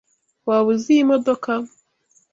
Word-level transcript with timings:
Waba 0.47 0.69
uzi 0.73 0.89
iyi 0.95 1.03
modoka? 1.11 1.51